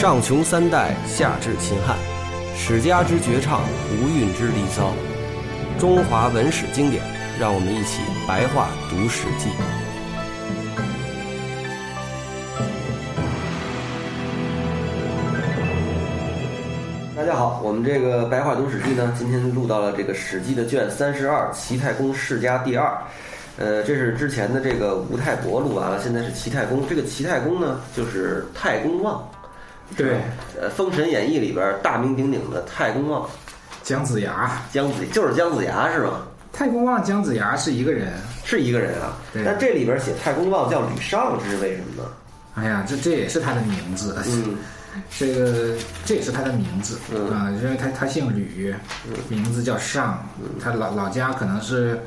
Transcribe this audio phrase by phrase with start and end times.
[0.00, 1.94] 上穷三代，下至秦汉，
[2.56, 3.60] 史家之绝唱，
[3.92, 4.94] 无韵之离骚，
[5.78, 7.02] 中华文史经典，
[7.38, 9.50] 让我们一起白话读《史记》。
[17.14, 22.96] 大家好，我们这个白话读《史记》呢，今天录到了这个《史记》的卷三十二《齐太公世家》第二。
[23.58, 26.88] 呃，这是之前的这个吴太伯录完了，现在是齐太公。
[26.88, 29.22] 这个齐太公呢，就是太公望。
[29.96, 30.20] 对，
[30.60, 33.28] 呃，《封神演义》里边大名鼎鼎的太公望，
[33.82, 36.22] 姜子牙，姜子就是姜子牙是吗？
[36.52, 38.12] 太公望、姜子牙是一个人，
[38.44, 39.16] 是一个人啊。
[39.32, 39.44] 对。
[39.44, 42.08] 但这里边写太公望叫吕尚，这是为什么呢？
[42.54, 44.56] 哎呀，这这也是他的名字，嗯。
[45.16, 46.98] 这个这也是他的名字。
[47.14, 47.30] 嗯。
[47.30, 48.74] 啊，因为他他姓吕，
[49.28, 50.26] 名字叫尚，
[50.60, 52.00] 他老老家可能是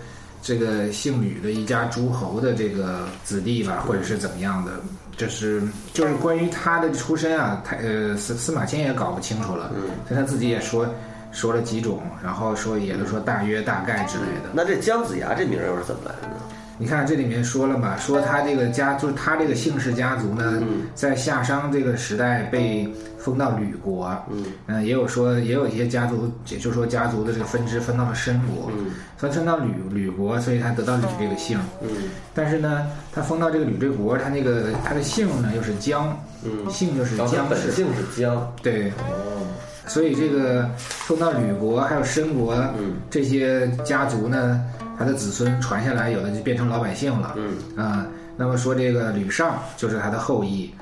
[0.44, 4.74] 这个姓吕的一家诸侯的这个子弟吧，或者是怎么样的，
[5.16, 10.86] 就是就是关于他的出身啊，他呃司司马迁也搞不清楚了，嗯所以他自己也说
[11.32, 14.50] 说了几种，然后说也都说大约大概之类的。
[14.52, 16.33] 那这姜子牙这名儿又是怎么来的呢？
[16.78, 20.88] 你看这里面说了嘛，说他这个家就是他这个姓氏家族呢，嗯。
[20.96, 24.44] 在夏商这个时代被封到吕国，嗯。
[24.68, 28.92] 嗯，也有说也有一些家族，也就是说家族的这个分支分到了申国，嗯。
[29.18, 31.60] 分分到吕吕国，所以他得到吕这个姓。
[31.82, 31.90] 嗯。
[32.34, 38.52] 但是呢，他封到这个吕这国，他那个他的姓呢又是姜，嗯，姓就是姜氏，本姓是姜。
[38.64, 39.46] 对，哦，
[39.86, 42.96] 所以这个封到吕国还有申国嗯。
[43.12, 44.62] 这些家族呢，
[44.98, 47.36] 他的子孙传下来，有的就变成老百姓了。
[47.36, 48.06] 嗯啊、
[48.38, 50.74] 那么说这个吕尚就是他的后裔，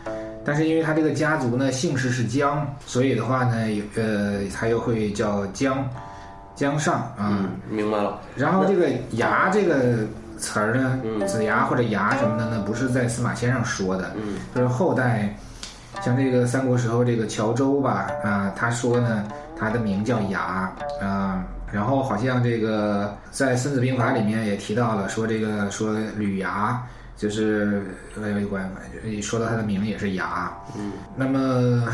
[0.46, 5.88] 但是因为他这个家族呢姓氏是姜，所以的话呢，有呃，他又会叫姜
[6.56, 7.16] 姜尚啊。
[7.20, 8.20] 嗯，明白了。
[8.36, 10.06] 然后这个牙这个
[10.38, 15.36] 词儿呢，嗯子牙或者牙什么的呢，不是在司马迁上说的，嗯就是后代，
[16.02, 19.26] 像这个三国时候这个乔州吧，啊，他说呢，
[19.58, 21.44] 他的名叫牙啊。
[21.72, 26.82] 然后好像这个在《孙子兵法》里面也提到了，说这个说吕牙
[27.16, 27.84] 就是
[28.16, 28.70] 呃关
[29.22, 30.92] 说到他的名也是牙，嗯。
[31.16, 31.88] 那么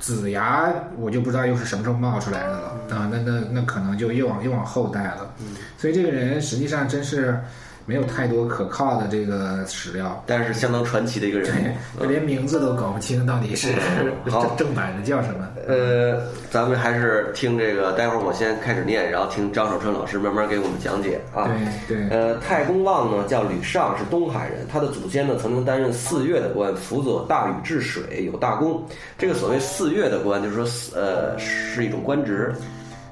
[0.00, 5.32] 子牙我就不知道又是什么时候冒出来的了啊，那那那可能就又往又往后代了，
[5.78, 7.40] 所以这个人实际上真是
[7.86, 11.50] 没有太多可靠的这个史料，但是相当传奇的一个人
[11.98, 12.10] 对，物。
[12.10, 13.72] 连名字都搞不清到底是
[14.30, 15.48] 好正正版的叫什么。
[15.66, 21.48] 呃，咱们还是听这个，待会儿我先开始念，然后听张守春老师慢慢给我们讲解啊。
[21.88, 24.66] 对对，呃，太公望呢叫吕尚，是东海人。
[24.70, 28.82] 他的祖先呢曾经担任四岳的官，辅佐大禹治水，有大功。
[29.18, 32.54] 这个所谓四岳的官，就是说四呃是一种官职，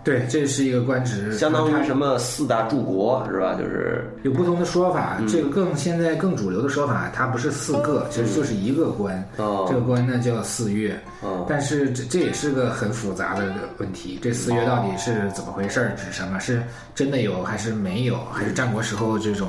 [0.05, 3.55] 对，这是一个官职，相当于它什么四大柱国是吧？
[3.55, 5.17] 就是有不同的说法。
[5.21, 9.17] 嗯这个更现在更主流的说法，它不是四个，其实就是一个官。
[9.37, 10.99] 哦这个官呢叫四岳。
[11.21, 15.93] 哦但是这这也是个很复杂的问题，这四岳到底是怎么回事儿？
[15.97, 16.41] 指什么？
[16.41, 16.62] 是
[16.95, 18.19] 真的有还是没有？
[18.33, 19.49] 还是战国时候这种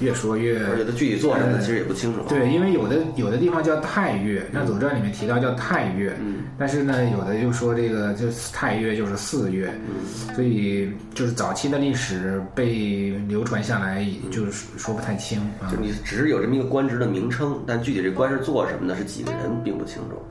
[0.00, 2.20] 越说越而且他具体做什么其实也不清楚。
[2.28, 15.78] 对，因为有的有的地方叫太岳，像《左传》里面提到叫太岳，嗯但是呢，有的就说这个就是太岳就是四岳，嗯所以就是早期的历史被流传下来，就是说不太清啊就。
[15.78, 20.22] 你只是有这么一个官职的名称，但具体这官是做什么的，是几个人并不清楚。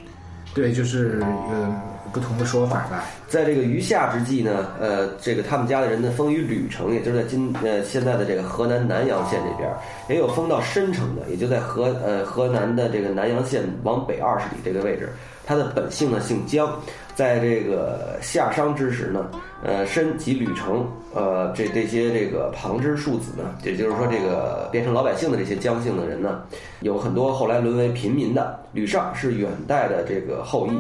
[0.56, 1.82] 对，就是呃
[2.14, 3.04] 不同的说法吧。
[3.28, 9.70] 在这个余夏之际呢，呃，这个他们家的人呢封于吕城，也就是在今呃现在的这个河南南阳县这边，
[10.08, 15.10] 也有封到申城的，也就在河呃河南的这个南阳县往北二十里这个位置。
[15.46, 16.74] 他的本姓呢姓姜，
[17.14, 19.30] 在这个夏商之时呢，
[19.64, 26.42] 呃，申及吕城，呃，这这些这个旁支庶子呢，也就是说这个变成老百姓的这些姜姓的人呢，
[26.82, 28.60] 有很多后来沦为平民的。
[28.74, 30.78] 吕尚是远代的这个后裔，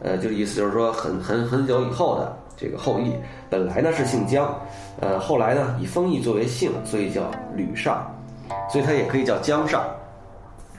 [0.00, 3.12] 呃，就意思就是说很很很久以后的这个后裔，
[3.48, 4.58] 本来呢是姓姜，
[4.98, 8.04] 呃，后来呢以封邑作为姓，所以叫吕尚，
[8.68, 9.84] 所以他也可以叫姜尚，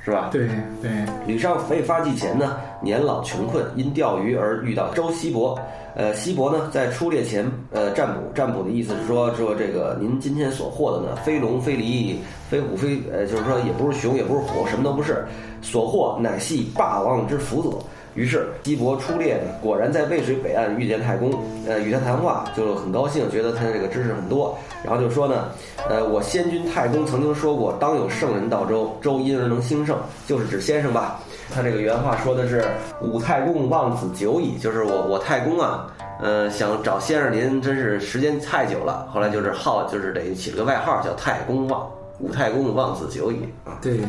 [0.04, 0.30] 是吧？
[0.32, 0.50] 对
[0.82, 0.92] 对，
[1.26, 5.58] 吕尚被发迹前呢，年老穷困，因钓鱼而遇到周西伯。
[5.96, 12.18] 呃，西伯呢在出猎前，呃，占卜，占卜的意思是说，说这个您今天所获的呢，非龙非狸
[12.52, 15.26] 非虎非，呃，就是说也不是熊也不是虎，什么都不是，
[15.60, 17.84] 所获乃系霸王之辅佐。
[18.14, 21.32] 于是西伯出猎呢，果然在渭水北岸遇见太公，
[21.68, 25.50] 呃，与他谈话，就很高兴，觉得他的这个知识很多，然后就说呢，
[25.90, 29.98] 呃，我先君太公曾经说过，当有圣人到周，周因而能兴盛，
[30.28, 31.20] 就是指先生吧。
[31.54, 32.64] 他这个原话说的是
[33.02, 35.88] “武太公望子久矣”，就是我我太公啊，
[36.22, 39.08] 呃，想找先生您真是时间太久了。
[39.12, 41.88] 后来就是号就是等于起了个外号叫太公望。
[42.20, 43.78] 武太公望子久矣啊。
[43.80, 44.00] 对，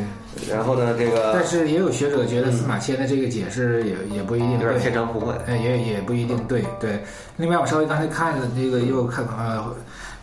[0.51, 5.35] 然后呢，这个但是也有学者觉得司马迁的这个解释也也不一定有点对牵强附会。
[5.47, 6.99] 哎，也也不一定对对。
[7.37, 9.63] 另外，我稍微刚才看了这个，又看呃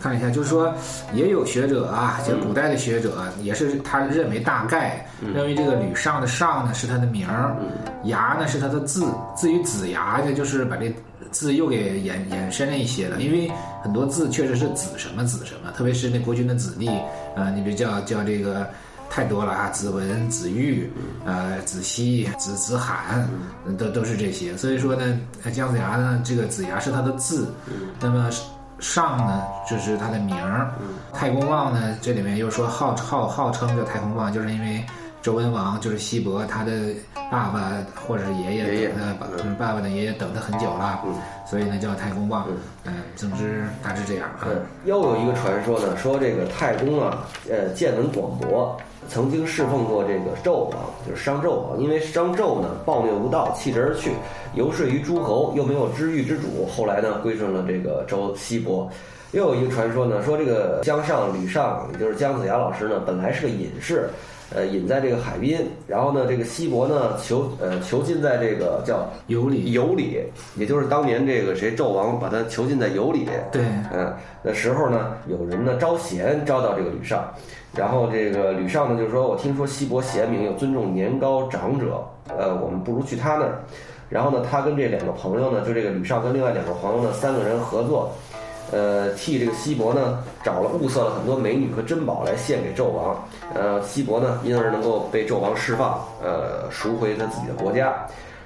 [0.06, 0.72] 看一下，就是说
[1.16, 5.04] 也有学者啊，就是古代的学者，也是他认为大概
[5.34, 7.57] 认为这个吕尚的尚呢是他的名儿，
[8.04, 9.04] 牙呢是他的字。
[9.36, 10.94] 至于子牙呢，就是把这
[11.31, 16.88] 字又给延延伸了一些了，因为很多字确实是子什么子什么，特别是那国君的子弟，
[17.36, 18.68] 啊，你比如叫叫这个。
[19.08, 20.92] 太多了啊，子文、子玉，
[21.25, 23.25] 呃，子熙、子子罕，
[23.78, 24.58] 都都是这些。
[24.58, 25.18] 所以说呢，
[25.54, 27.48] 姜子牙呢，这个子牙是他的字，
[28.01, 28.30] 那么
[28.86, 30.70] 上呢就是他的名儿。
[31.12, 34.86] 太公望呢，这里面又说号号号称叫太公望，就是因为
[35.22, 36.72] 周文王就是西伯他的
[37.32, 37.72] 爸爸
[38.06, 41.02] 或者是爷爷爷等他爸嗯爸爸的爷爷等他很久了，
[41.48, 42.46] 所以呢叫太公望。
[42.84, 44.46] 嗯，总之大致这样啊。
[44.46, 48.80] 嗯，又有一个传说呢，说这个太公啊，呃，见闻广博。
[49.10, 50.74] 曾经侍奉过这个纣王，
[51.07, 51.80] 就是商纣王。
[51.80, 54.12] 因为商纣呢暴虐无道，弃之而去，
[54.54, 56.66] 游说于诸侯，又没有知遇之主。
[56.66, 58.90] 后来呢归顺了这个周西伯。
[59.31, 64.10] 又有一个传说呢，说这个姜尚、吕尚，也就是姜子牙老师呢，本来是个隐士，
[64.54, 65.58] 呃，隐在这个海滨。
[65.88, 70.20] 然后呢，这个西伯呢囚呃囚禁在这个叫尤里尤里，
[70.56, 73.28] 也就是当年这个谁纣王把他囚禁在尤里。
[73.52, 74.14] 对，嗯，
[74.44, 77.26] 的时候呢，有人呢招贤招到这个吕尚。
[77.74, 83.60] 然后这个吕尚呢，就是说我听说西伯贤明，又尊重年高长者，呃，我们不如去他那儿。
[84.08, 88.12] 然后呢，他跟这两个朋友呢，就这个吕尚跟另外两个朋友呢，三个人合作，
[88.75, 93.16] 呃，替这个西伯呢找了物色了很多美女和珍宝来献给纣王。
[93.54, 97.95] 呃，西伯呢，因而能够被纣王释放，呃，赎回他自己的国家。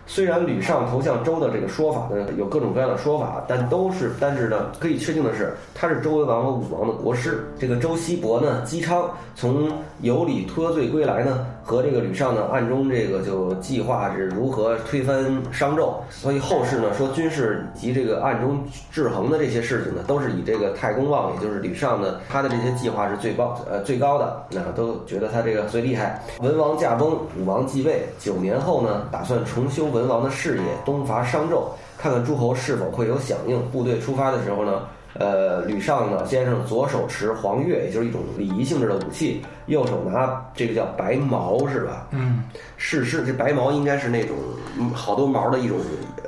[0.06, 7.48] 虽然吕尚投向周的这个说法呢，有各种各样的说法，但都是，但是呢，可以确定的是，他是周文王和武王的国师。
[7.60, 9.70] 这个周西伯呢，姬昌从
[10.02, 15.94] 有里脱罪归来呢，和这个吕尚呢，暗中这个就计划是如何推翻商纣。
[16.10, 18.62] 所以后世呢，说军事及这个暗中
[18.92, 26.22] 制衡的这些事情呢，都是以这个太公望，也就是吕尚呢，他的这些计划是最高呃最高的，那都觉得他这个最厉害。
[26.42, 30.10] 文王驾崩，武王继位，九年后呢，打算重修文。
[30.10, 31.66] 王的事业东伐商纣，
[31.96, 33.62] 看看诸侯是否会有响应。
[33.70, 34.82] 部队出发的时候呢，
[35.20, 42.08] 呃，吕尚呢先生左手持黄钺，也就是一种礼仪性质的武器，右手拿这个叫白毛，是吧？
[42.12, 42.44] 嗯，
[42.78, 44.38] 是是，这白毛应该是那种
[44.94, 45.78] 好多毛的一种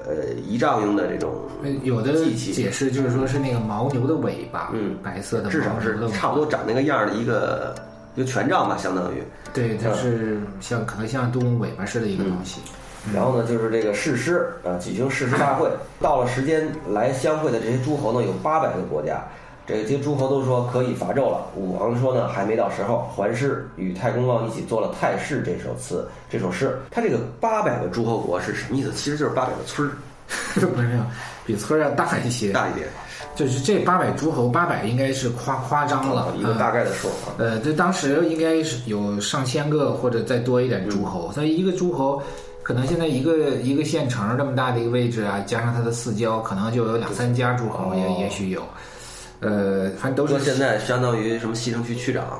[0.06, 1.34] 呃仪仗用的这种
[1.84, 2.12] 有的。
[2.36, 7.74] 解释就是说是那个牦牛的尾巴，嗯，白色的，至少是差不多长那个样的一个
[8.18, 9.24] 就权杖吧，相当于。
[9.54, 12.60] 对，它是像可能像动物尾巴似的一个东西。
[13.14, 15.68] 然后呢，就是这个誓师啊，举行誓师大会。
[16.00, 19.24] 到了时间来相会的这些诸侯呢，有八百个国家。
[19.68, 21.46] 这些诸侯都说可以伐纣了。
[21.56, 26.78] 武王说呢，还没到时候，桓氏与太公望一起做了《太师》这首词，这首诗。
[26.90, 28.92] 他这个八百个诸侯国是什么意思？
[28.92, 29.94] 其实就是八百个村儿，
[30.76, 31.02] 没有，
[31.46, 32.88] 比村儿要大一些，大一点。
[33.34, 37.38] 就是这八百诸侯，八百应该是夸夸张了，一个大概的数啊。
[37.38, 42.22] 呃，这当时应该是有上千个或者再多一点诸侯，所以一个诸侯。
[42.64, 48.62] 可能现在一个一个县城这么大的一个位置啊，加上它的四郊，可能就有两三家诸侯，也也许有。
[49.40, 52.40] 呃，反正都是现在相当于什么西城区区长。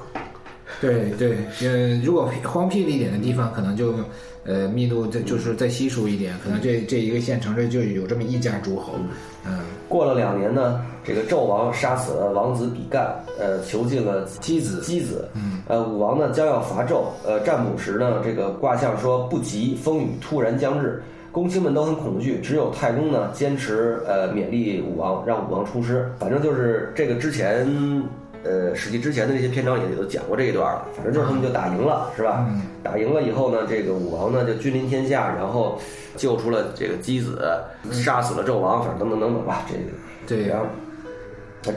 [0.80, 3.94] 对对，嗯，如果荒僻了一点的地方，可能就
[4.44, 8.94] 呃密度再就是再稀疏一点，可能这这一个县城这就有这么一家诸侯。
[9.46, 14.82] 嗯，过了两年呢，这个纣王杀死了王子比干，呃，囚禁了姬子。
[14.82, 21.02] 姬子，嗯，呃，武王呢将要伐纣，呃，占卜时呢，这个卦象说不吉，风雨突然将至，
[21.32, 26.12] 公卿们都很恐惧，只有太公呢坚持呃勉励武王，让武王出师。
[26.20, 27.68] 反正就是这个之前。
[28.44, 30.84] 呃，史记之前的那些篇章也都讲过这一段了。
[30.96, 32.48] 反正就是他们就打赢了，是吧？
[32.82, 35.80] 打赢了以后呢，这个武王呢就君临天下，然后
[36.18, 37.40] 救出了这个姬子，
[37.92, 39.64] 杀死了纣王，反正等等等等吧。
[39.70, 39.82] 这个
[40.26, 40.48] 对。
[40.48, 40.66] 然后，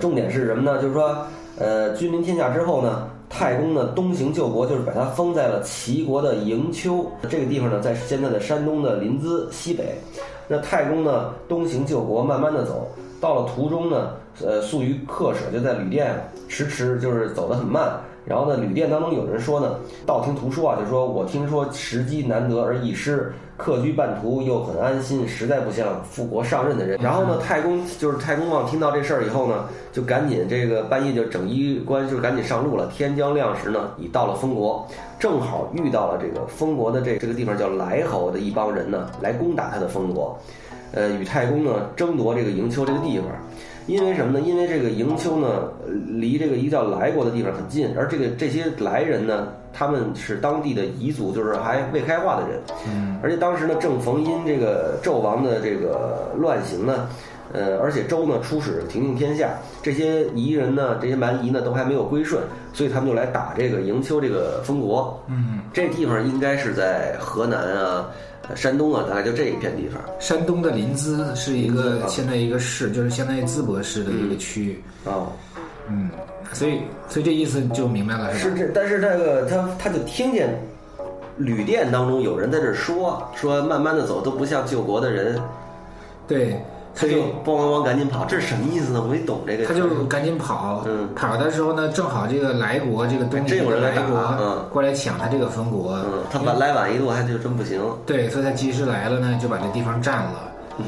[0.00, 0.80] 重点是什么呢？
[0.80, 1.26] 就是说，
[1.59, 9.99] 呃，君临天下之后呢，太公呢东行救国，就是把他封在了齐国的营丘这个地方呢，在现在的山东的临淄西北。
[10.49, 12.90] 那太公呢东行救国，慢慢的走
[13.21, 14.12] 到了途中呢。
[14.42, 16.14] 呃，宿于客舍，就在旅店，
[16.48, 18.00] 迟迟就是走得很慢。
[18.26, 19.76] 然后呢，旅店当中有人说呢，
[20.06, 26.98] 道听途说啊，就说我听说时机难得而易失，客居半途又很安心，实在不像复国上任的人。
[27.02, 32.86] 然后呢，太公就是太公望听到这事儿以后呢，就赶紧这个半夜就整衣冠，就赶紧上路了。
[32.86, 34.88] 天将亮时呢，已到了封国，
[35.18, 40.34] 正好遇到了这个封国的这这个地方叫莱侯的一帮人呢，来攻打他的封国，
[40.92, 43.26] 呃，与太公呢争夺这个营丘这个地方。
[43.86, 44.44] 因为什么呢？
[44.46, 52.58] 因为这个营丘呢，呃离这个一个叫莱国的地方很近，而这个这些来人呢，他们是当地的彝族，就是还未开化的人。
[52.88, 57.08] 嗯，而且当时呢，正逢因这个纣王的这个乱行呢，
[57.52, 59.50] 呃，而且周呢出使平定天下，
[59.82, 65.22] 这些彝人呢，这些蛮夷呢都还没有归顺，所以他们就来打这个营丘这个封国。
[65.28, 68.06] 嗯，这地方应该是在河南啊、呃
[68.54, 70.00] 山东啊，大概就这一片地方。
[70.18, 74.82] 山东的临淄是一个现在一个市，就是相当于淄博市的一个区域。
[75.04, 75.32] 哦，
[75.88, 76.10] 嗯，
[76.52, 78.56] 所以所以这意思就明白了，是吧？
[78.56, 80.58] 是这，但是这个他他就听见
[81.36, 85.40] 旅店当中有人在这说说，慢慢的走都不像救国的人，
[86.28, 86.56] 对，
[86.94, 89.02] 他就咣咣咣赶紧跑，这是什么意思呢？
[89.02, 89.66] 我没懂这个。
[89.66, 97.80] 他就赶紧跑，嗯跑的时候呢，正好这个莱国这个东真有人来国嗯过来抢他这个封国，嗯，他晚来晚一步还就真不行。
[98.06, 100.52] 对，所以他及时来了呢，就把这地方占了。
[100.78, 100.84] 嗯，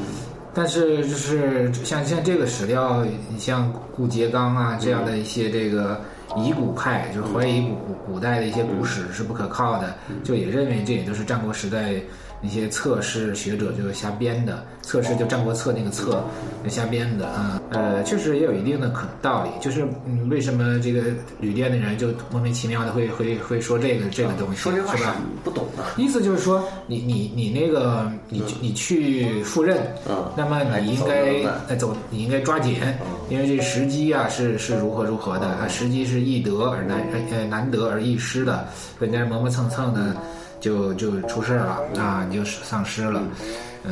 [0.53, 5.99] 但是就是像像这个史料，你像顾颉刚啊这样的一些这个
[6.37, 11.93] 疑古派，就是怀疑古古古代的一些古史是不可靠的，就也认为这也就是战国时代
[12.41, 16.23] 那些测试学者就是瞎编的，测试就《战国策》那个策
[16.63, 17.61] 就瞎编的啊。
[17.71, 21.01] 呃，确实也有一定的可道理，就是嗯，为什么这个
[21.39, 25.15] 旅店的人就莫名其妙的会会会说这个这个东西，说这话是吧？
[25.43, 25.93] 不懂啊。
[25.97, 32.75] 意思就是说，你你你那个你你去赴任，嗯那么你应该呃走，你应该抓紧，
[33.29, 38.65] 因为这时机啊是是如何如何的啊，时机是易得而难呃难得而易失的，
[38.99, 40.15] 人家磨磨蹭蹭的
[40.59, 43.21] 就就出事儿了啊，你就丧失了。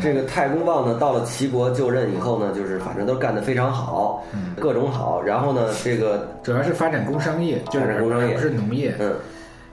[0.02, 4.24] 这个太公望呢，到了齐国就任以后呢，就是反正都干得非常好，
[4.60, 5.22] 各种好。
[5.22, 9.14] 然后呢，这个主要是发展工商业，就是工商业不是农业，嗯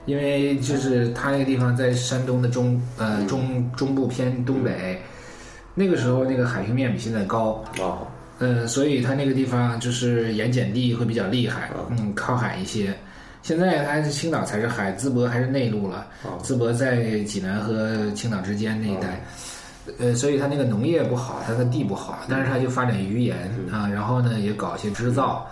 [0.05, 5.01] 因为就是他那个地方在山东的中呃中中部偏东北，
[5.73, 7.99] 那个时候那个海平面比现在高，哦，
[8.39, 12.93] 嗯，所以他那个地方就是盐碱地会比较厉害，嗯，靠海一些。
[13.43, 16.07] 现在它是青岛才是海，淄博还是内陆了。
[16.41, 19.21] 淄博在济南和青岛之间那一带，
[19.99, 23.37] 呃，所以它那个农业不好，它的地不好，但是它就发展渔盐
[23.69, 25.45] 啊，然后呢也搞一些织造。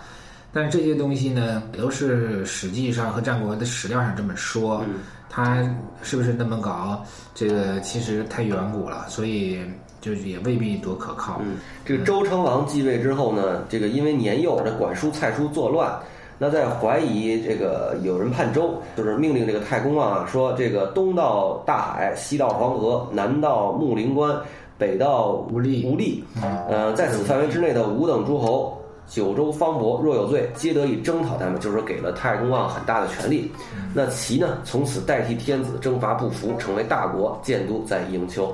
[0.53, 4.83] 但是这些东西呢，都是史记上和战国的史料上这么说，
[5.29, 5.57] 它
[6.01, 7.05] 是不是那么搞？
[7.33, 9.60] 这个其实太远古了，所以
[10.01, 11.41] 就也未必多可靠。
[11.43, 15.98] 嗯，这个周成王继位之后呢，这个因为年幼，这管叔蔡叔作乱，
[16.41, 24.36] 那在怀疑这个有人叛周，就是命令这个太公望啊，说这个东到大海，西到黄河，南到木陵关，
[24.75, 26.24] 北到无力无力，
[26.67, 28.75] 呃，在此范围之内的五等诸侯。
[29.07, 33.51] 九州方伯若有罪，皆得以征讨他们，就是说给了太公望很大的权力。
[33.93, 38.51] 那齐呢，从此代替天子征伐不服，成为大国，建都在营丘。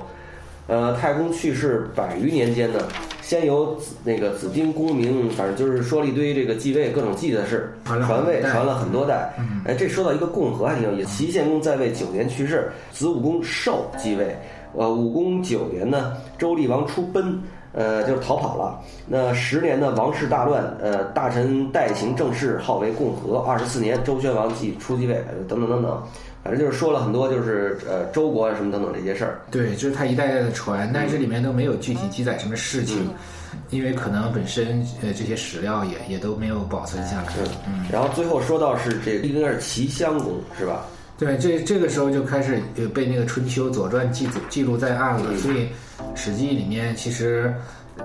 [0.68, 2.78] 呃，太公去世百余年间呢，
[3.22, 9.34] 先由子那个子丁公明，反正就是说了一堆这个继位各种继的事，传位传了很多代。
[9.64, 11.08] 哎，这说到一个共和还挺有意思。
[11.08, 14.36] 齐献公在位九年去世，子武公寿继位。
[14.74, 17.40] 呃，武公九年呢，周厉王出奔，
[17.72, 18.78] 呃，就是逃跑了。
[19.06, 23.38] 那十年呢，王室大乱，呃，大臣代行政事，号为共和。
[23.38, 26.02] 二十四年，周宣王继出继位，呃等等等等，
[26.48, 29.38] 反正就是说了很多，就是呃周国啊什么等等这些事儿。
[29.50, 33.14] 对，就是他一代代的传，但是里面都没有具体记载什么事情，嗯
[33.68, 37.34] 因为可能本身呃这些史料也也都没有保存下来。
[37.66, 40.86] 嗯，然后最后说到是这个应该是齐襄公是吧？
[41.18, 45.64] 对，这这个时候就开始呃被那个《春秋》《左传》记录记录在案了，所以
[46.14, 47.52] 《史记》里面其实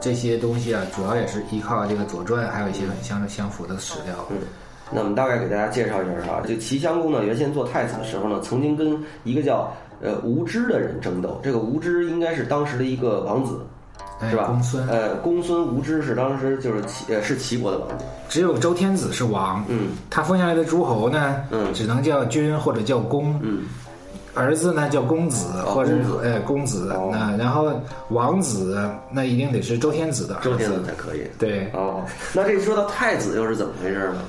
[0.01, 4.27] 这些东西啊，主要也是依靠这个《左传》，还有一些很相相符的史料。
[4.31, 4.37] 嗯，
[4.93, 11.39] 那我们大概给大家介绍一下啊，这齐襄公呢，原先做太子的时候呢，曾经跟一个叫呃无知的人争斗。
[11.43, 13.59] 这个无知应该是当时的一个王子，
[14.19, 14.45] 哎是吧？
[14.45, 18.05] 公孙呃，公孙无知是当时就是齐呃是齐国的王子。
[18.29, 23.63] 只有周天子是王，嗯他封下来的诸侯呢，嗯只能叫君或者叫公，嗯
[24.35, 27.71] 儿子呢叫公子或者公子哎公子，哦那然后
[28.09, 31.21] 王子那一定得是周天子的儿子，周天子才可以。
[31.37, 34.21] 对，哦，那这说到太子又是怎么回事呢？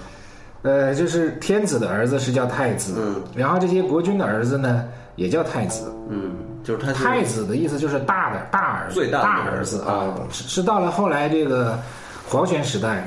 [0.64, 5.92] 呃，就是天子的儿子是叫太子，嗯然后这些国君的儿子呢也叫太子。
[6.09, 6.33] 嗯，
[6.64, 11.78] 就是他是太子的意思就是大的大儿子，最大的大儿子啊哦，是是到了后来这个
[12.26, 13.06] 皇权时代，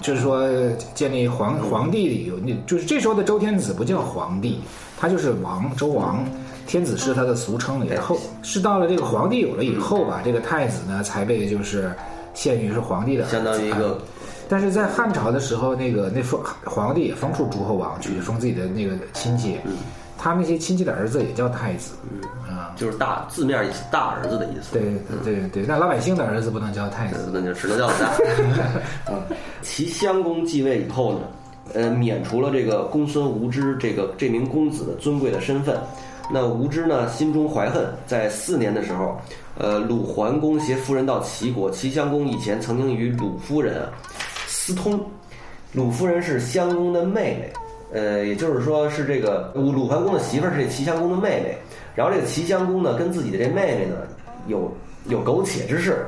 [0.00, 0.48] 就是说
[0.94, 4.60] 建立皇皇帝有那，就是这时候的周天子不叫皇帝，
[4.98, 6.24] 他就是王周王。
[6.66, 11.92] 天子是他的俗称，以后是到了这个皇帝有了以后吧，这个太子呢才被就是
[12.32, 13.98] 限于是皇帝的相当于一个
[14.48, 19.58] 但是在汉朝的时候，那个那封皇帝也封出诸侯王去封自己的那个亲戚，
[20.18, 21.94] 他那些亲戚的儿子也叫太子，
[22.48, 24.72] 啊，就是大字面意思，大儿子的意思。
[24.72, 24.82] 对
[25.22, 28.06] 对对对，那老百姓的儿子不能叫太子，那就只能叫老大。
[29.12, 29.20] 啊，
[29.62, 31.20] 齐襄公继位以后呢，
[31.74, 35.78] 呃，免除了这个公孙无知这个这名公子的尊贵的身份。
[36.32, 39.20] 那无知呢，心中怀恨，在四年的时候，
[39.58, 41.70] 呃，鲁桓公携夫人到齐国。
[41.70, 43.90] 齐襄公以前曾经与鲁夫人啊
[44.66, 44.98] 私通，
[45.74, 47.52] 鲁夫人是襄公的妹妹，
[47.92, 51.54] 呃，也就是说是这个鲁鲁桓公的媳妇儿是这齐襄公的妹妹。
[51.94, 53.96] 然后这个齐襄公呢，跟自己的这妹妹呢
[54.46, 54.72] 有
[55.08, 56.06] 有苟且之事，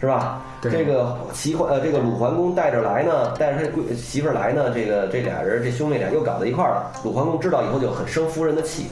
[0.00, 0.40] 是吧？
[0.62, 6.92] 这个齐桓呃，这个鲁桓公带着来呢，带着他闺媳妇儿来呢，这个这俩人这兄妹俩又搞到一块儿了。
[7.02, 8.86] 鲁桓公知道以后就很生夫人的气。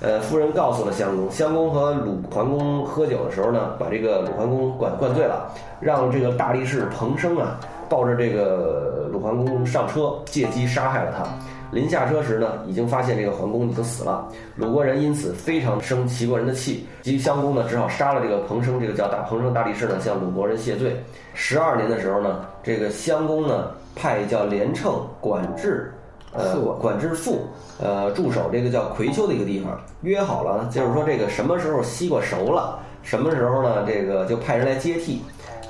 [0.00, 7.58] 呃，夫人告诉了襄公，襄公和鲁桓公喝酒的时候呢，把这个鲁桓公灌灌醉了，让这个大力士彭生啊
[7.90, 11.24] 抱着这个鲁桓公上车，借机杀害了他。
[11.72, 20.96] 临下车时呢，已经发现这个桓公已经死了，鲁国人因此非常生齐国人的气，及襄公呢只好杀了这个彭生，这个叫大彭生大力士呢，向鲁国人谢罪。
[21.34, 25.92] 十二年的时候呢，这个襄公呢派叫连称管制。
[26.32, 27.40] 呃，管管制父，
[27.82, 35.22] 呃，驻守这个叫葵丘的一个地方，约好了，就是说这个什么时候西瓜熟了，什么时候呢，这个就派人来接替。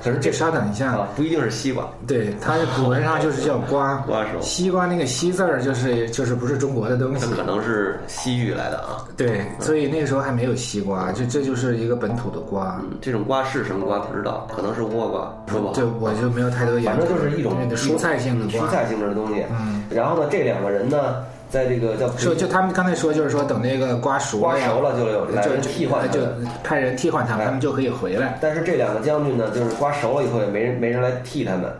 [0.03, 4.41] 可是这稍等一下啊，不一定是西瓜，对，它古文上就是叫瓜 瓜熟。
[4.41, 9.05] 西瓜那个西字儿就是就是不是中国的东西，可能是西域来的啊。
[9.17, 12.81] 对，所以那个时候还没有西瓜，就这就是一个本土的瓜。
[13.01, 15.73] 这种瓜是什么瓜不知道，可能是倭瓜，说吧？
[15.75, 16.91] 就我就没有太多研究。
[16.91, 19.45] 反正就是一种蔬菜性的蔬菜性质的东西。
[19.51, 21.17] 嗯，然后呢，这两个人呢。
[21.51, 26.21] 在这个叫说，就他们刚才说，就是说等那个瓜熟了，瓜熟了就有来人替换，就
[26.63, 28.39] 派人替换他们，他们就可以回来。
[28.41, 31.73] 但是这两个将军呢，就是瓜熟了以后也没人没人来替他们，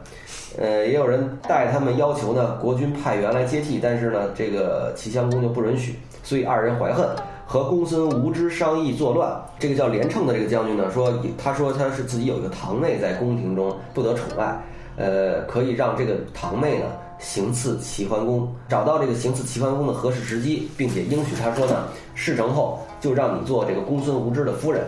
[0.59, 7.07] 呃，也有人带他们要求呢，国君派员来接替，但是呢，这个齐襄公就不允许，所以二人怀恨，
[7.47, 9.31] 和公孙无知商议作乱。
[9.59, 14.61] 这个叫连称的这个将军呢，说他说他是自己有一个堂妹在宫廷中不得宠爱，
[14.97, 16.87] 呃，可以让这个堂妹呢。
[17.21, 21.85] 行刺齐桓公，找到这个行刺齐桓公的合适时机，并且应许他说呢，
[22.15, 24.83] 事成后就让你做这个公孙无知的夫人。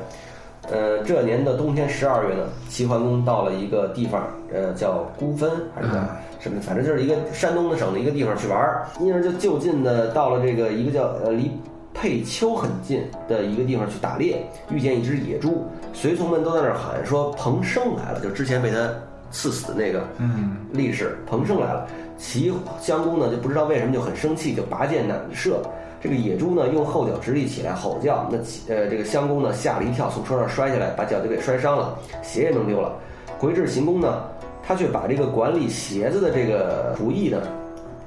[0.70, 5.94] 呃，这年的冬天十二月呢，齐桓公到了一个地方，呃，叫孤分还是叫
[6.38, 11.50] 什么，反正就是一个山东的省的一个地方去玩儿，因而就就近的到了这个一个叫呃离
[11.92, 14.40] 沛丘很近的一个地方去打猎，
[14.70, 18.88] 遇见一只野猪，随从们都在那儿喊说彭生来了，就之前被他
[19.32, 21.88] 刺死的那个嗯力士彭生来了。
[22.16, 25.60] 齐襄公呢就不知道为什么就很生气，就拔剑难射。
[26.00, 28.38] 这个野猪呢用后脚直立起来吼叫，那
[28.72, 32.92] 呃这个襄公呢吓了一跳，从车上摔下来，把脚就给摔伤了，鞋也弄丢了。
[33.38, 34.22] 回至行宫呢，
[34.62, 37.40] 他却把这个管理鞋子的这个仆役呢，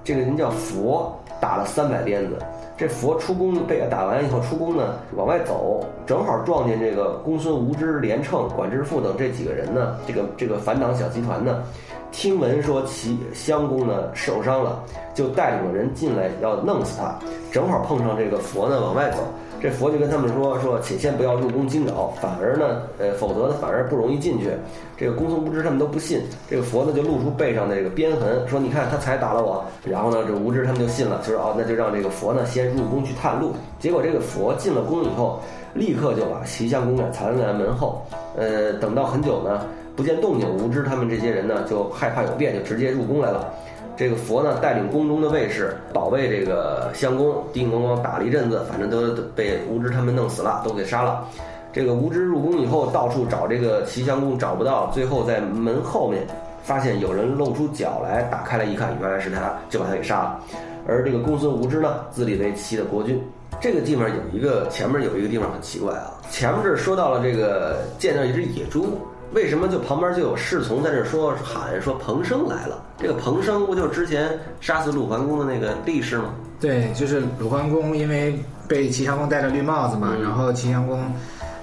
[0.04, 2.38] 这个人叫佛，打了三百鞭子。
[2.78, 11.64] 这佛出宫被打完以后出宫呢，往外走，正好撞见这个公孙无知、连称、管制父等这几个人呢，这个这个反党小集团呢。
[12.12, 14.82] 听闻说齐襄公呢受伤了，
[15.14, 17.14] 就带领人进来要弄死他。
[17.52, 19.18] 正好碰上这个佛呢往外走，
[19.66, 24.52] 这佛就跟他们说说，请先不要入宫惊扰，反而呢，呃，否则呢反而不容易进去。
[24.96, 29.66] 这个公孙无知他们都不信，这个佛呢就露出背上的这个鞭痕，说你看他才打了我。
[29.84, 33.54] 然后呢，这无知他们就信了，就说哦，那就让这个佛呢先入宫去探路。
[33.80, 35.40] 结果这个佛进了宫以后，
[35.74, 38.06] 立刻就把齐襄公给藏在门后。
[38.38, 39.66] 呃，等到很久呢。
[39.96, 43.50] 不见动静，无知他们这些人呢就害怕有变，就直接入宫来了。
[43.98, 51.26] 这个佛呢带领宫中的卫士保卫这个襄公，叮咣咣打了一阵子，反正都被无知他们弄死了，都给杀了。
[51.72, 56.26] 这个无知入宫以后，到处找这个齐襄公找不到，最后在门后面
[56.64, 60.40] 发现有人露出脚来，打开来一看，原来是他，就把他给杀了。
[60.88, 63.22] 而这个公孙无知呢，自立为齐的国君。
[63.62, 68.98] 这个地方有一个前面有一个地方很奇怪啊，前面这说到了这个见到一只野猪。
[69.36, 72.82] 为什么就旁边就有侍从在这说喊说彭生来了？
[72.98, 74.30] 这个彭生不就是之前
[74.62, 76.34] 杀死鲁桓公的那个力士吗？
[76.58, 81.02] 对，就是鲁桓公因为被齐襄公戴着绿帽子嘛，然后齐襄公，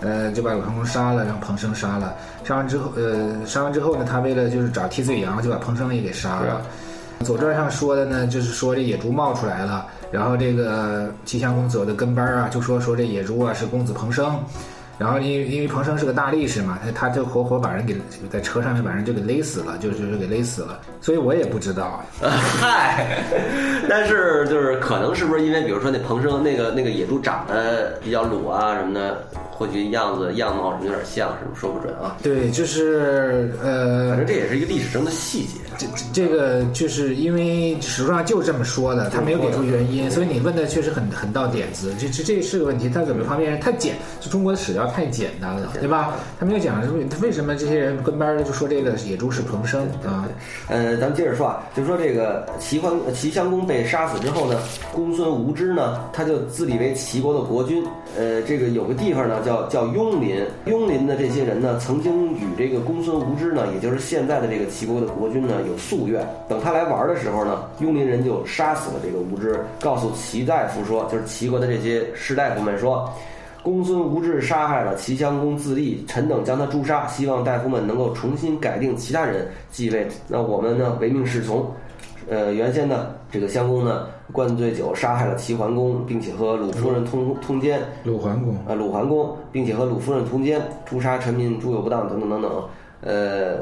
[0.00, 2.14] 呃，就把鲁桓公杀了，让彭生杀了。
[2.44, 6.60] 杀完之后，呃，杀完之后呢，他为了就是找替罪羊，就把彭生也给杀了。
[7.24, 14.38] 左传上说的呢，就是说这野猪冒出来了，然后这个齐襄公走的跟班啊，就说说这野猪啊是公子彭生。
[15.02, 17.96] 然后因为因为彭生是个大力士嘛，他他就活活把人给
[18.30, 20.80] 在车上面把人就给勒死了，就就是给勒死了。
[21.00, 22.04] 所以我也不知道。
[22.20, 23.18] 嗨，
[23.88, 32.16] 但是就是可能是不是因为比如说那彭生那个那个野猪长得比较鲁啊什么的，或许样子样貌什么有点像，什么说不准啊。
[32.22, 35.58] 对，就是呃，反正这也是一个历史中的细节。
[35.82, 41.92] 这这个就是因为史书上就这么说的，他没有给出原因，所以你问的确实很很到点子。
[41.98, 46.14] 这这这是个问题，他怎么方面太简，就中国的史料太简单了，对吧？
[46.38, 50.28] 他没有讲他为什么这些人跟班儿就说这个野猪是彭生啊？
[50.68, 54.58] 呃，咱们接着说啊，就说这个齐桓齐襄公被杀死之后呢，
[54.92, 57.84] 公孙无知呢，他就自立为齐国的国君。
[58.16, 66.26] 呃，这个有个地方呢叫叫雍林，雍林的这些人呢，曾经与这个公孙无知呢，也就是现在的这个齐国的国君呢有夙愿。
[66.48, 73.08] 等他来玩的时候呢，雍林人就杀死了这个无知，告诉齐大夫说，就是齐国的这些士大夫们说。
[73.62, 80.08] 公孙无知杀害了齐襄公自立，臣等将他诛杀，希望大夫们能够重新改定其他人继位。
[80.26, 81.70] 那我们呢，唯命是从。
[82.30, 87.80] 呃，原先呢，这个襄公呢，灌醉酒杀害了齐桓公，并且和鲁夫人通通奸。
[88.04, 92.50] 鲁桓公啊，鲁桓公，并且和鲁夫人通奸，诛杀臣民，诸有不当，等等等等。
[93.02, 93.58] 呃，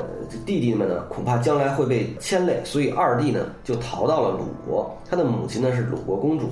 [0.46, 4.94] 弟弟们呢，恐怕将来会被牵累，所以二弟呢就逃到了鲁国。
[5.08, 6.48] 他的母亲呢是鲁国公主。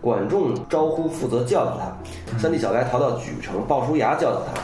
[0.00, 4.60] 管仲招呼负责教导他，三弟小白逃到莒城，鲍叔牙教导他。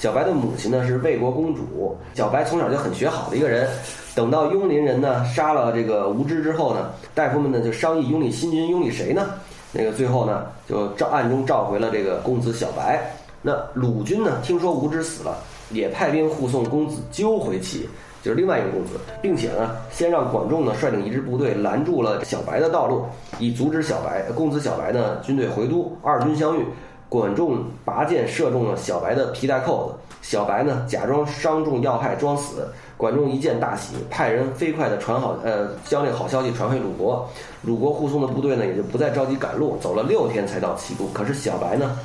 [0.00, 3.68] 小白的母亲呢是魏国公主，小白从小就很学好的一个人。
[4.16, 9.30] 等到雍林人呢杀了这个无知之后呢，大夫们呢就商议拥立新君，拥立谁呢？
[9.70, 13.00] 那个最后呢就召暗中召回了这个公子小白。
[13.42, 15.38] 那鲁军呢听说无知死了，
[15.70, 17.88] 也派兵护送公子纠回齐。
[18.22, 23.06] 就是另外一个公子，并且呢，先让管仲呢率领一支部队拦住了小白的道路，
[23.38, 25.90] 以阻止小白公子小白呢军队回都。
[26.02, 26.62] 二军相遇，
[27.08, 32.68] 管仲拔剑射中了小白的皮带扣子，小白呢假装伤重要害装死。
[32.98, 37.26] 管仲一见大喜，派人飞快的传好呃将这好消息传回鲁国。
[37.62, 41.06] 鲁国护送的部队呢也就不再着急赶路，走了六天才到齐都。
[41.14, 41.98] 可是小白呢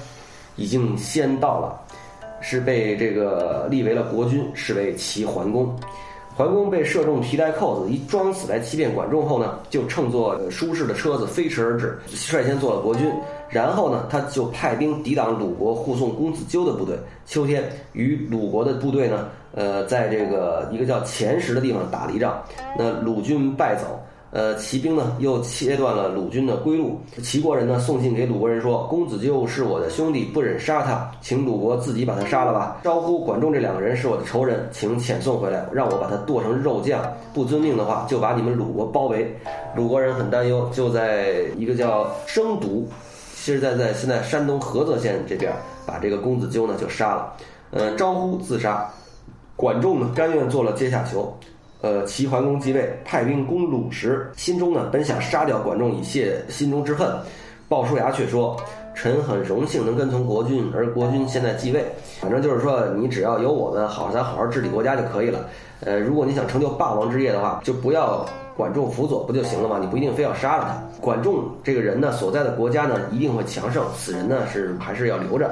[0.56, 1.78] 已经先到了，
[2.48, 5.76] 是被这个立为了国君，是为齐桓公。
[6.36, 13.12] 桓公被射中皮带扣子，一装死来欺骗管仲后呢，就乘坐舒适的车子飞驰而至，率先做了国君。
[13.50, 16.96] 然后呢，他就派兵抵挡鲁国护送公子纠的部队。
[17.26, 22.44] 秋天与鲁国的部队呢，呃，在这个一个叫前石的地方打了一仗，
[22.78, 24.00] 那鲁军败走。
[24.36, 27.00] 呃，骑兵呢又切断了鲁军的归路。
[27.24, 37.02] 齐国人呢送信给鲁国人说：“公子纠是我的兄弟，不忍杀他，请鲁国自己把他杀了吧。”招呼管仲这两个人是我的仇人，请遣送回来，让我把他剁成肉酱。
[37.34, 39.34] 不遵命的话，就把你们鲁国包围。
[39.74, 42.86] 鲁国人很担忧，就在一个叫生独，
[43.36, 45.54] 其实在在现在山东菏泽县这边，
[45.86, 47.34] 把这个公子纠呢就杀了。
[47.72, 48.86] 呃，招呼自杀，
[49.56, 51.34] 管仲呢甘愿做了阶下囚。
[51.86, 57.08] 呃，齐桓公继位，派兵攻鲁时，心中呢本想杀掉管仲以泄心中之恨，
[57.70, 58.60] 鲍叔牙却说
[58.96, 61.86] ：“臣很荣幸能跟从国君，而国君现在继位，
[62.20, 65.42] 反正就是说，你只要有我们好，咱好好治理国家就可以了。
[65.82, 68.26] 呃，如果你想成就霸王之业的话，就不要
[68.58, 69.78] 管仲辅佐不就行了吗？
[69.80, 71.00] 你不一定非要杀了他。
[71.00, 75.52] 管仲这个人呢，所在的国家呢一定会强盛，此人呢是还是要留着。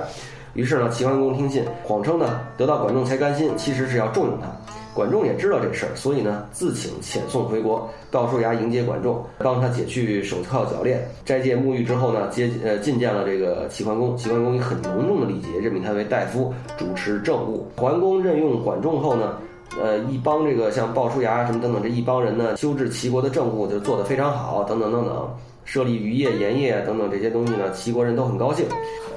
[0.55, 4.47] 于是呢，齐桓公听信，谎称呢得到管仲才甘心，其实是要重用他。”
[4.93, 7.89] 管仲也知道这事儿，所以呢，自请遣送回国。
[8.11, 14.15] 鲍叔牙迎接管仲，帮他解去手铐脚链，斋戒沐浴之后呢，接呃觐见了这个齐桓公。
[14.15, 17.67] 齐桓公以很隆重的礼节任命他为大夫，主持政务。
[17.75, 19.37] 桓公任用管仲后呢，
[19.81, 25.35] 呃，一帮这个像鲍叔牙什么等等这一帮人呢，修治齐国的政务就做得非常好，等等等等。
[25.65, 28.65] 设立渔业、盐业等等这些东西呢，齐国人都很高兴。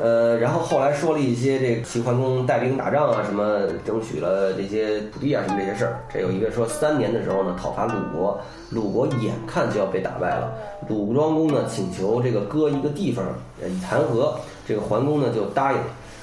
[0.01, 6.01] 呃，然后后来说了一些这齐桓公带兵打仗啊，什么争取了这些土地啊，什么这些事儿。
[6.13, 8.39] 这有一个说三年的时候呢，讨伐鲁国，
[8.71, 10.53] 鲁国眼看就要被打败了。
[10.89, 13.25] 鲁庄公呢请求这个割一个地方
[13.61, 15.79] 以谈和，这个桓公呢就答应。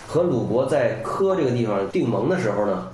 [0.08, 2.88] 和鲁国在科这个地方定盟的时候呢，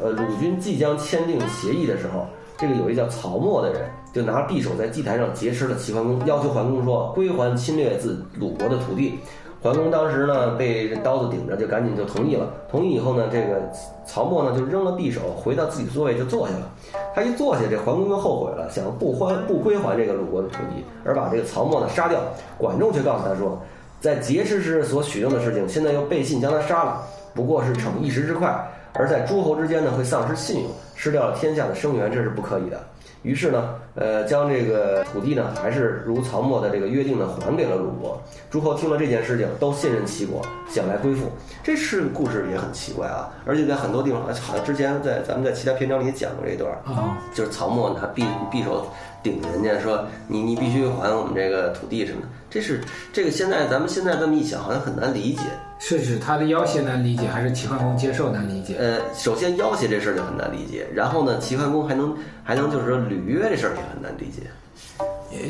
[0.00, 2.26] 呃，鲁军即将签订协议的时候。
[2.58, 9.18] 这个有一叫曹沫的人，就拿匕首在祭坛上劫持了齐桓公，要求桓公说归还侵略自鲁国的土地。
[9.62, 12.52] 桓公当时呢被刀子顶着，就赶紧就同意了。
[12.68, 13.62] 同意以后呢，这个
[14.04, 16.68] 曹沫呢就扔了匕首，回到自己座位就坐下了。
[17.14, 22.20] 他一坐下，这桓公就后悔了，想不还不归还这个鲁国的土地，而把这个曹沫呢杀掉。
[22.58, 23.56] 管仲却告诉他说，
[24.00, 27.00] 在劫持时所许证的事情，现在又背信将他杀了，
[27.32, 28.52] 不过是逞一时之快。
[28.94, 32.80] 而在诸侯之间呢，会丧失信用，失掉了天下的声援，这是不可以的。
[33.22, 38.20] 于是呢，呃，将这个土地呢，还是如曹沫的这个约定呢，还给了鲁国。
[38.50, 41.30] 诸侯听了这件事情，都信任齐国，想来归附。
[41.62, 48.86] 这是故事也很奇怪啊，而且在很多地方，好像之前在咱们在其他篇章里也讲过这段啊，就是曹沫拿匕匕首
[49.22, 52.28] 顶人家，说你你必须还我们这个土地什么的。
[52.50, 52.82] 这是
[53.12, 55.42] 这个现在咱们现在这么一想，好像很难理解。
[55.84, 58.76] 是指他的要挟难理解，还是齐桓公接受难理解？
[58.78, 64.42] 呃，首先要挟这事儿就很难理解，然后呢，齐桓公还能还能就是说履约这事儿也很难理解。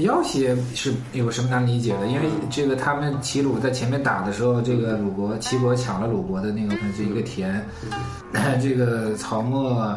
[0.00, 2.06] 要挟是有什么难理解的？
[2.06, 7.62] 因为这个他们齐鲁在前面打的时候，这个鲁国齐国抢了鲁国的那个这一个田，
[8.62, 9.94] 这个曹沫。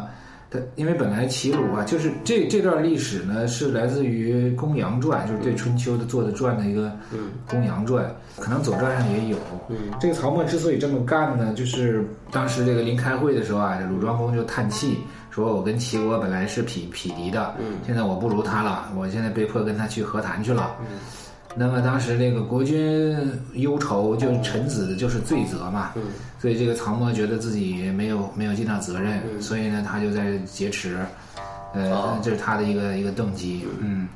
[0.50, 6.88] 他因为本来齐鲁啊，就是这这段历史呢，是来自于《公羊传》，就是对春秋的做的传的一个
[7.48, 8.04] 《公羊传》，
[8.40, 9.36] 可能《左传》上也有。
[10.00, 14.98] 这个曹沫之所以这么干呢，就是当时这个临开会的时候啊，这鲁庄公就叹气，
[15.30, 17.54] 说我跟齐国本来是匹匹敌的，
[17.84, 20.76] 现在我不如他了，我现在被迫跟他去和谈去了。
[21.58, 23.18] 那么当时这个国君
[23.54, 25.92] 忧愁，就臣子就是罪责嘛，
[26.38, 30.98] 所以这个曹沫觉得自己没有没有尽到责任，所以呢他就在劫持，
[31.72, 34.06] 呃，这是他的一个一个动机，嗯，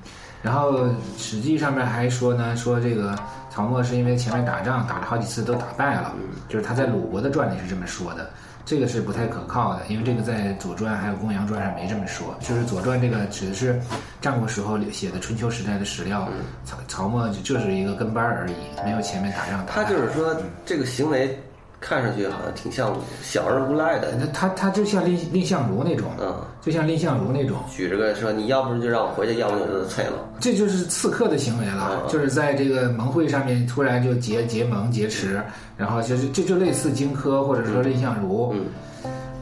[0.42, 3.18] 然后史记上面还说呢，说这个
[3.50, 6.12] 曹沫是因为前面打仗打了好几次都打败了，
[6.46, 8.28] 就是他在鲁国的传里是这么说的。
[8.64, 12.36] 这个是不太可靠的，因为这个在《左传》还有《公羊传》上没这么说。
[12.40, 13.80] 就是《左传》这个指的是
[14.20, 16.28] 战国时候写的春秋时代的史料，
[16.64, 19.72] 曹曹沫就是一个跟班而已，没有前面打仗打。
[19.72, 21.38] 他就是说这个行为。
[21.80, 35.42] 看上去好像挺像小而无赖的，那他他就像蔺蔺相如那种，嗯，就像蔺相如那种，举着个说你要不就让我回去，要不就退了，这就是刺客的行为了，就是在这个盟会上面突然就结结盟劫持，
[35.76, 38.66] 然后就是这就类似荆轲或者说蔺相如，嗯，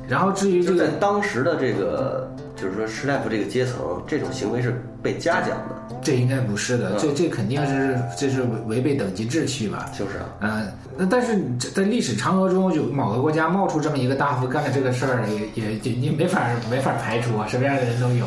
[0.07, 2.31] 然后至于这个当时的这个。
[2.61, 5.96] 就是说，士大夫这个阶层，这种行为是被嘉奖的。
[6.00, 9.90] 这应该不是的，这这肯定是这是违背等级秩序吧？
[9.98, 10.24] 就是啊。
[10.40, 11.37] 嗯，那但是
[11.74, 18.26] 在历史长河中，有某个国家冒出这么一个大夫干了这个事儿，也也也你没法没法排除啊，什么样的人都有。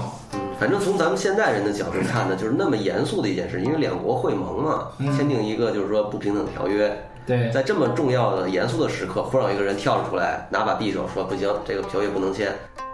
[0.59, 6.91] 反正从咱们现代人的角度看呢，就是那么严肃的一件事，因为两国会盟嘛，签订一个就是说不平等条约。
[7.25, 7.49] 对。
[7.51, 12.51] 在这么重要的严肃的时刻，忽然有一个人跳了出来，拿把匕首说：“不行，这个条约不能签。”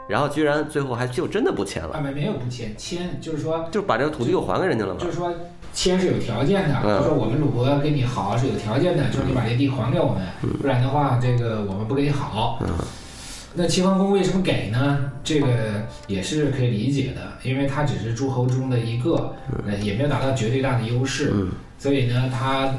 [0.07, 4.99] 然后居然最后还就真的不签了，没没有不签，签就是说就把这个土地又还给人家了嘛。
[4.99, 5.33] 就是说
[5.73, 10.25] 签是有条件的，就说我们鲁国跟你好是有条件的，就是你把这地还给我们，
[10.61, 12.59] 不然的话这个我们不跟你好。
[13.53, 15.11] 那齐桓公为什么给呢？
[15.23, 15.47] 这个
[16.07, 21.33] 也是可以理解的，因为他只是诸侯中的一个，呃也没有达到绝对大的优势，
[21.77, 22.73] 所以呢他。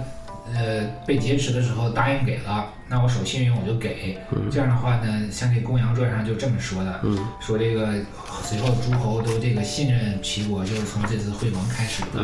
[0.55, 4.19] 呃，被劫持的时候答应给了，那我守信用我就给。
[4.51, 7.01] 这样的话呢，像这《公羊传》上就这么说的，
[7.41, 7.95] 说这个
[8.43, 12.23] 随后诸侯都这个信任齐国，就是从这次会盟开始的。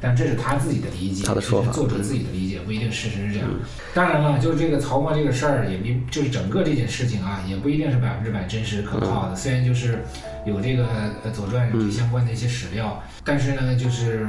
[0.00, 3.48] 但这是他自己的理解，他的说法，作者自己的理解不一定事实是这样。
[3.94, 9.34] 当然了，就是这个曹沫这个事儿，也并就是整个这件事情啊，也不一定是百分之百真实可靠的。
[9.34, 10.04] 虽然就是
[10.44, 10.84] 有这个
[11.32, 14.28] 《左传》相关的一些史料，但是呢，就是。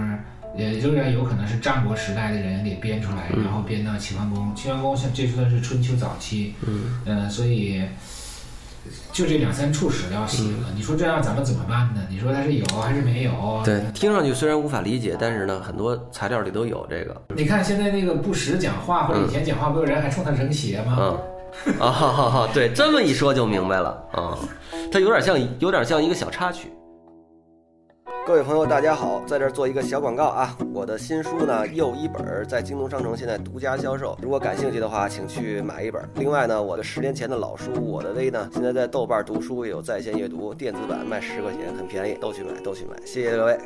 [0.58, 4.54] 也仍然有可能是战国时代的人给编出来，然后编到齐桓公。
[4.56, 7.82] 齐桓公像这算是春秋早期，嗯，呃，所以
[9.12, 10.70] 就这两三处史料写了。
[10.76, 12.02] 你说这样咱们怎么办呢？
[12.10, 13.62] 你说他是有还是没有？
[13.66, 17.22] 对，听上去虽然无法理解，但是呢，很多材料里都有这个。
[17.36, 20.96] 你看现在那个不时讲话，或者以前讲话，不有人还冲他扔鞋吗？
[21.68, 24.38] 嗯，啊哈哈哈，对，这么一说就明白了啊，
[24.92, 26.72] 它有点像，有点像一个小插曲。
[28.26, 30.58] 各位朋友，大家好，在这儿做一个小广告啊！
[30.74, 36.04] 我的新书呢，又一本在京东商城现在独家销售，如果感兴趣的话，请去买一本。
[36.16, 43.60] 另外呢，我的十年前的老书《我的微》呢，现在在豆瓣读书也有在线阅读，电子版卖十块钱，很便宜，都去买，都去买，谢谢各位。